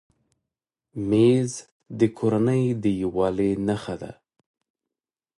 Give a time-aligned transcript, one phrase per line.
[1.09, 1.51] مېز
[1.99, 4.11] د کورنۍ د یووالي نښه ده.